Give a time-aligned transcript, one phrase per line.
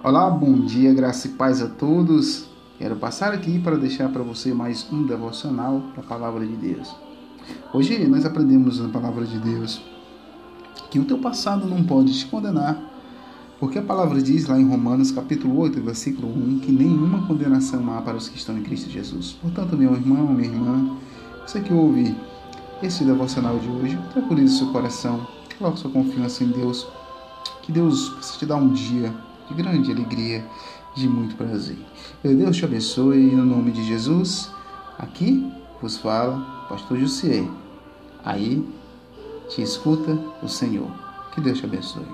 [0.00, 2.46] Olá, bom dia, graça e paz a todos.
[2.78, 6.94] Quero passar aqui para deixar para você mais um devocional da Palavra de Deus.
[7.74, 9.82] Hoje nós aprendemos na Palavra de Deus
[10.88, 12.80] que o teu passado não pode te condenar,
[13.58, 18.00] porque a palavra diz lá em Romanos capítulo 8, versículo 1, que nenhuma condenação há
[18.00, 19.32] para os que estão em Cristo Jesus.
[19.32, 20.96] Portanto, meu irmão, minha irmã,
[21.44, 22.14] você que ouve
[22.84, 25.26] esse devocional de hoje, tranquilize seu coração,
[25.58, 26.86] coloque sua confiança em Deus,
[27.62, 29.12] que Deus possa te dar um dia
[29.48, 30.44] de grande alegria,
[30.94, 31.78] de muito prazer.
[32.22, 34.50] Deus te abençoe no nome de Jesus.
[34.98, 35.50] Aqui
[35.80, 37.48] vos fala Pastor Jussier.
[38.24, 38.66] Aí
[39.48, 40.90] te escuta o Senhor.
[41.32, 42.08] Que Deus te abençoe.